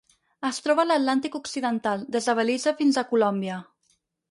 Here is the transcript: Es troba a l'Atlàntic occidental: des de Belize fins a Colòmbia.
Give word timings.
Es 0.47 0.59
troba 0.67 0.81
a 0.83 0.87
l'Atlàntic 0.91 1.37
occidental: 1.41 2.07
des 2.17 2.31
de 2.31 2.37
Belize 2.41 2.75
fins 2.83 3.01
a 3.03 3.07
Colòmbia. 3.13 3.63